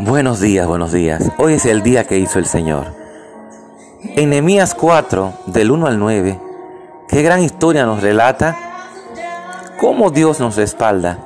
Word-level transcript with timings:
Buenos 0.00 0.38
días, 0.38 0.64
buenos 0.64 0.92
días. 0.92 1.32
Hoy 1.38 1.54
es 1.54 1.66
el 1.66 1.82
día 1.82 2.04
que 2.04 2.18
hizo 2.18 2.38
el 2.38 2.46
Señor. 2.46 2.94
En 4.00 4.30
Nehemías 4.30 4.72
4, 4.72 5.32
del 5.46 5.72
1 5.72 5.88
al 5.88 5.98
9, 5.98 6.40
qué 7.08 7.22
gran 7.22 7.42
historia 7.42 7.84
nos 7.84 8.00
relata 8.00 8.56
cómo 9.80 10.10
Dios 10.10 10.38
nos 10.38 10.54
respalda 10.54 11.18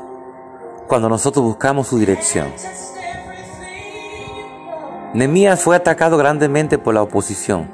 cuando 0.88 1.10
nosotros 1.10 1.44
buscamos 1.44 1.88
su 1.88 1.98
dirección. 1.98 2.46
Nehemías 5.12 5.60
fue 5.60 5.76
atacado 5.76 6.16
grandemente 6.16 6.78
por 6.78 6.94
la 6.94 7.02
oposición, 7.02 7.68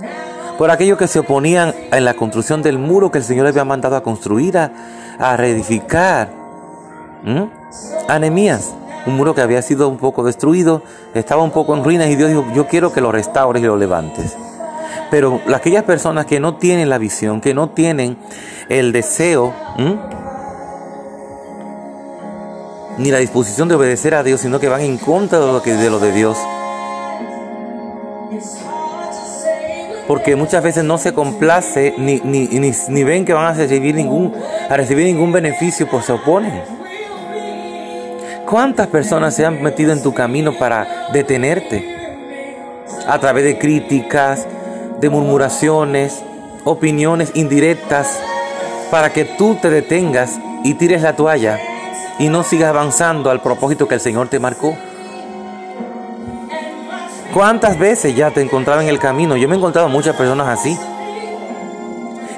por 0.59 0.73
aquellos 0.73 0.99
que 0.99 1.07
se 1.07 1.21
oponían 1.21 1.77
en 1.93 2.05
la 2.05 2.15
construcción 2.15 2.61
del 2.61 2.77
muro 2.77 3.13
que 3.13 3.19
el 3.19 3.25
Señor 3.25 3.47
había 3.47 3.65
mandado 3.65 3.95
a 3.95 4.03
construir, 4.03 4.59
a, 4.59 5.37
reedificar. 5.37 6.29
A 8.09 8.19
Nehemías 8.19 8.75
un 9.09 9.17
muro 9.17 9.35
que 9.35 9.41
había 9.41 9.63
sido 9.63 9.89
un 9.89 9.97
poco 9.97 10.23
destruido, 10.23 10.83
estaba 11.15 11.43
un 11.43 11.51
poco 11.51 11.75
en 11.75 11.83
ruinas 11.83 12.09
y 12.09 12.17
Dios 12.17 12.29
dijo, 12.29 12.47
yo 12.55 12.69
quiero 12.69 12.93
que 12.93 13.01
lo 13.01 13.11
restaures 13.11 13.63
y 13.63 13.67
lo 13.67 13.77
levantes. 13.77 14.37
Pero 15.11 15.41
aquellas 15.55 15.85
personas 15.85 16.27
que 16.27 16.39
no 16.39 16.57
tienen 16.57 16.89
la 16.91 16.99
visión, 16.99 17.41
que 17.41 17.55
no 17.55 17.71
tienen 17.71 18.19
el 18.69 18.93
deseo, 18.93 19.55
ni 22.99 23.11
la 23.11 23.19
disposición 23.19 23.69
de 23.69 23.77
obedecer 23.77 24.15
a 24.15 24.23
Dios, 24.23 24.41
sino 24.41 24.61
que 24.61 24.69
van 24.69 24.83
en 24.83 24.99
contra 24.99 25.41
de 25.41 25.47
lo, 25.47 25.63
que, 25.63 25.75
de, 25.75 25.91
lo 25.91 25.99
de 25.99 26.13
Dios. 26.13 26.37
Porque 30.07 30.37
muchas 30.37 30.63
veces 30.63 30.85
no 30.85 30.99
se 30.99 31.13
complace 31.13 31.95
ni, 31.99 32.21
ni, 32.25 32.47
ni, 32.47 32.73
ni 32.89 33.05
ven 33.05 33.25
que 33.25 33.33
van 33.33 33.47
a 33.47 33.53
recibir 33.53 33.95
ningún, 33.95 34.35
a 34.69 34.77
recibir 34.77 35.07
ningún 35.07 35.33
beneficio, 35.33 35.89
pues 35.89 36.07
se 36.07 36.13
oponen. 36.13 36.78
¿Cuántas 38.49 38.87
personas 38.87 39.35
se 39.35 39.45
han 39.45 39.63
metido 39.63 39.93
en 39.93 40.03
tu 40.03 40.15
camino 40.15 40.55
para 40.57 41.09
detenerte? 41.13 41.85
A 43.07 43.19
través 43.19 43.45
de 43.45 43.59
críticas, 43.59 44.47
de 44.99 45.11
murmuraciones, 45.11 46.23
opiniones 46.65 47.33
indirectas, 47.35 48.19
para 48.91 49.13
que 49.13 49.27
tú 49.27 49.59
te 49.61 49.69
detengas 49.69 50.41
y 50.65 50.73
tires 50.75 51.03
la 51.03 51.15
toalla 51.15 51.59
y 52.19 52.31
no 52.31 52.43
sigas 52.43 52.71
avanzando 52.71 53.31
al 53.31 53.43
propósito 53.43 53.87
que 53.87 53.97
el 53.97 54.01
Señor 54.01 54.29
te 54.29 54.39
marcó. 54.39 54.75
¿Cuántas 57.35 57.79
veces 57.79 58.17
ya 58.17 58.31
te 58.31 58.41
encontraba 58.41 58.83
en 58.83 58.89
el 58.89 58.99
camino? 58.99 59.37
Yo 59.37 59.47
me 59.47 59.57
he 59.57 59.59
encontrado 59.59 59.91
muchas 59.91 60.17
personas 60.17 60.49
así. 60.49 60.79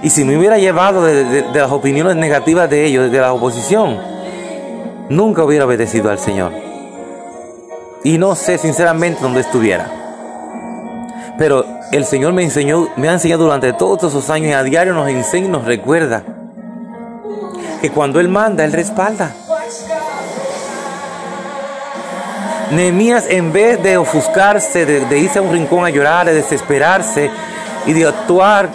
Y 0.02 0.10
si 0.10 0.24
me 0.24 0.36
hubiera 0.36 0.58
llevado 0.58 1.04
de, 1.04 1.44
las 1.54 1.70
opiniones 1.70 2.16
negativas 2.16 2.68
de 2.68 2.84
ellos, 2.84 3.12
de 3.12 3.18
la 3.20 3.32
oposición, 3.32 4.19
nunca 5.10 5.44
hubiera 5.44 5.66
obedecido 5.66 6.08
al 6.10 6.18
Señor. 6.18 6.52
Y 8.02 8.16
no 8.16 8.34
sé 8.34 8.56
sinceramente 8.56 9.20
dónde 9.20 9.40
estuviera. 9.40 9.90
Pero 11.36 11.66
el 11.92 12.06
Señor 12.06 12.32
me 12.32 12.42
enseñó, 12.42 12.88
me 12.96 13.08
ha 13.08 13.12
enseñado 13.12 13.44
durante 13.44 13.74
todos 13.74 14.04
esos 14.04 14.30
años 14.30 14.48
y 14.48 14.52
a 14.52 14.62
diario 14.62 14.94
nos 14.94 15.08
enseña 15.08 15.46
y 15.46 15.50
nos 15.50 15.64
recuerda 15.64 16.22
que 17.82 17.90
cuando 17.90 18.20
Él 18.20 18.28
manda, 18.28 18.64
Él 18.64 18.72
respalda. 18.72 19.34
Nehemías, 22.70 23.26
en 23.28 23.52
vez 23.52 23.82
de 23.82 23.96
ofuscarse, 23.96 24.86
de, 24.86 25.04
de, 25.06 25.18
irse 25.18 25.40
a 25.40 25.42
un 25.42 25.52
rincón 25.52 25.84
a 25.84 25.90
llorar, 25.90 26.26
de 26.26 26.34
desesperarse 26.34 27.28
y 27.84 27.92
de 27.92 28.06
actuar 28.06 28.68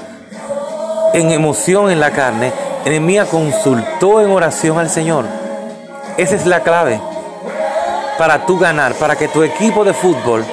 en 1.13 1.31
emoción 1.31 1.89
en 1.89 2.01
la 2.01 2.11
carne, 2.11 2.51
Nehemías 2.83 3.29
consultó 3.29 4.21
en 4.21 4.29
oración 4.31 4.77
al 4.77 4.89
Señor. 4.89 5.44
Esa 6.17 6.35
es 6.35 6.45
la 6.45 6.61
clave 6.61 7.01
para 8.17 8.45
tú 8.45 8.57
ganar, 8.57 8.93
para 8.95 9.17
que 9.17 9.27
tu 9.27 9.43
equipo 9.43 9.83
de 9.83 9.93
fútbol, 9.93 10.45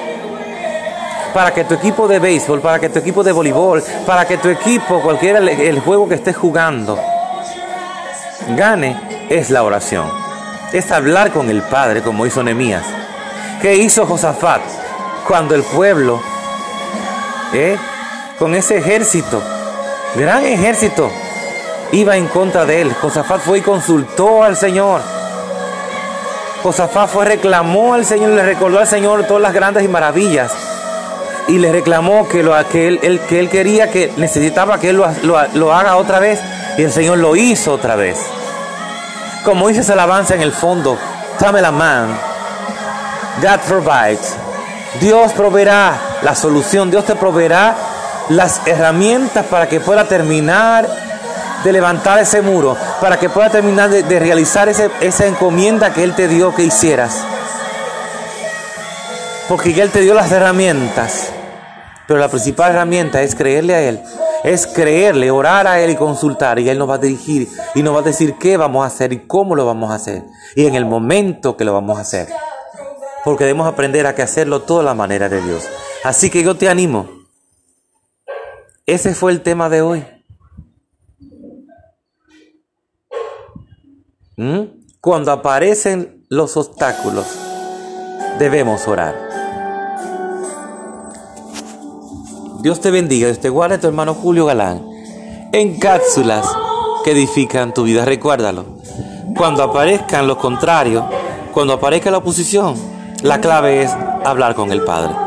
para 1.33 1.53
que 1.53 1.63
tu 1.63 1.73
equipo 1.73 2.07
de 2.07 2.19
béisbol, 2.19 2.59
para 2.59 2.79
que 2.79 2.89
tu 2.89 2.99
equipo 2.99 3.23
de 3.23 3.31
voleibol, 3.31 3.81
para 4.05 4.27
que 4.27 4.37
tu 4.37 4.49
equipo, 4.49 5.01
cualquiera 5.01 5.39
el, 5.39 5.79
juego 5.79 6.09
que 6.09 6.15
estés 6.15 6.35
jugando, 6.35 6.99
gane, 8.57 9.27
es 9.29 9.49
la 9.49 9.63
oración. 9.63 10.11
Es 10.73 10.91
hablar 10.91 11.31
con 11.31 11.49
el 11.49 11.61
Padre, 11.61 12.01
como 12.01 12.25
hizo 12.25 12.43
Nehemías. 12.43 12.83
¿Qué 13.61 13.75
hizo 13.75 14.05
Josafat 14.05 14.61
cuando 15.25 15.55
el 15.55 15.63
pueblo, 15.63 16.19
eh, 17.53 17.77
con 18.37 18.53
ese 18.53 18.79
ejército, 18.79 19.41
gran 20.15 20.43
ejército, 20.43 21.09
iba 21.93 22.17
en 22.17 22.27
contra 22.27 22.65
de 22.65 22.81
él? 22.81 22.93
Josafat 22.99 23.39
fue 23.39 23.59
y 23.59 23.61
consultó 23.61 24.43
al 24.43 24.57
Señor. 24.57 25.12
Josafat 26.63 27.09
fue, 27.09 27.25
reclamó 27.25 27.93
al 27.93 28.05
Señor, 28.05 28.29
le 28.29 28.43
recordó 28.43 28.79
al 28.79 28.87
Señor 28.87 29.25
todas 29.25 29.43
las 29.43 29.53
grandes 29.53 29.83
y 29.83 29.89
maravillas. 29.89 30.53
Y 31.49 31.57
le 31.57 31.73
reclamó 31.73 32.29
que, 32.29 32.41
lo, 32.41 32.55
que, 32.69 32.87
él, 32.87 33.21
que 33.27 33.39
él 33.39 33.49
quería, 33.49 33.91
que 33.91 34.13
necesitaba 34.15 34.79
que 34.79 34.91
él 34.91 35.03
lo, 35.23 35.73
haga 35.73 35.97
otra 35.97 36.19
vez. 36.19 36.39
Y 36.77 36.83
el 36.83 36.91
Señor 36.91 37.17
lo 37.17 37.35
hizo 37.35 37.73
otra 37.73 37.97
vez. 37.97 38.17
Como 39.43 39.67
dice 39.67 39.81
esa 39.81 39.91
alabanza 39.91 40.35
en 40.35 40.41
el 40.41 40.53
fondo, 40.53 40.97
Tame 41.37 41.61
la 41.61 41.71
man. 41.71 42.17
God 43.41 43.59
provides. 43.67 44.35
Dios 45.01 45.33
proveerá 45.33 45.99
la 46.21 46.33
solución. 46.33 46.89
Dios 46.89 47.03
te 47.03 47.15
proveerá 47.15 47.75
las 48.29 48.65
herramientas 48.65 49.45
para 49.47 49.67
que 49.67 49.81
pueda 49.81 50.05
terminar 50.05 50.87
de 51.63 51.71
levantar 51.71 52.19
ese 52.19 52.41
muro, 52.41 52.77
para 53.03 53.19
que 53.19 53.27
pueda 53.27 53.49
terminar 53.49 53.89
de, 53.89 54.17
realizar 54.17 54.69
esa 54.69 55.27
encomienda 55.27 55.93
que 55.93 56.05
Él 56.05 56.15
te 56.15 56.29
dio 56.29 56.55
que 56.55 56.63
hicieras. 56.63 57.21
Porque 59.49 59.71
Él 59.81 59.89
te 59.89 59.99
dio 59.99 60.13
las 60.13 60.31
herramientas, 60.31 61.33
pero 62.07 62.17
la 62.17 62.29
principal 62.29 62.71
herramienta 62.71 63.21
es 63.21 63.35
creerle 63.35 63.75
a 63.75 63.81
Él, 63.81 64.01
es 64.45 64.67
creerle, 64.67 65.31
orar 65.31 65.67
a 65.67 65.81
Él 65.81 65.89
y 65.89 65.95
consultar, 65.97 66.59
y 66.59 66.69
Él 66.69 66.79
nos 66.79 66.89
va 66.89 66.95
a 66.95 66.99
dirigir 66.99 67.49
y 67.75 67.83
nos 67.83 67.93
va 67.93 67.99
a 67.99 68.03
decir 68.03 68.35
qué 68.39 68.55
vamos 68.55 68.85
a 68.85 68.87
hacer 68.87 69.11
y 69.11 69.27
cómo 69.27 69.53
lo 69.57 69.65
vamos 69.65 69.91
a 69.91 69.95
hacer, 69.95 70.23
y 70.55 70.65
en 70.65 70.75
el 70.75 70.85
momento 70.85 71.57
que 71.57 71.65
lo 71.65 71.73
vamos 71.73 71.97
a 71.97 72.03
hacer. 72.03 72.29
Porque 73.25 73.43
debemos 73.43 73.67
aprender 73.67 74.07
a 74.07 74.15
que 74.15 74.21
hacerlo 74.21 74.61
toda 74.61 74.81
la 74.81 74.93
manera 74.93 75.27
de 75.27 75.41
Dios. 75.41 75.67
Así 76.05 76.29
que 76.29 76.41
yo 76.41 76.55
te 76.55 76.69
animo. 76.69 77.09
Ese 78.85 79.13
fue 79.13 79.33
el 79.33 79.41
tema 79.41 79.67
de 79.67 79.81
hoy. 79.81 80.05
¿Mm? 84.37 84.61
Cuando 84.99 85.31
aparecen 85.31 86.25
los 86.29 86.57
obstáculos, 86.57 87.25
debemos 88.39 88.87
orar. 88.87 89.15
Dios 92.61 92.79
te 92.79 92.91
bendiga, 92.91 93.27
Dios 93.27 93.39
te 93.39 93.49
guarde, 93.49 93.77
tu 93.77 93.87
hermano 93.87 94.13
Julio 94.13 94.45
Galán, 94.45 94.81
en 95.51 95.77
cápsulas 95.79 96.47
que 97.03 97.11
edifican 97.11 97.73
tu 97.73 97.83
vida. 97.83 98.05
Recuérdalo. 98.05 98.65
Cuando 99.35 99.63
aparezcan 99.63 100.27
los 100.27 100.37
contrarios, 100.37 101.03
cuando 101.53 101.73
aparezca 101.73 102.09
la 102.09 102.19
oposición, 102.19 102.75
la 103.21 103.41
clave 103.41 103.83
es 103.83 103.91
hablar 104.23 104.55
con 104.55 104.71
el 104.71 104.83
Padre. 104.83 105.22